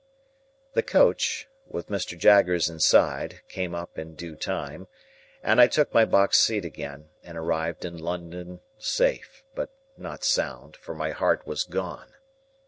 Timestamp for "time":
4.35-4.87